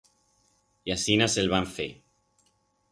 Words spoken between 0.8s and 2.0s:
Y asinas el vam fer.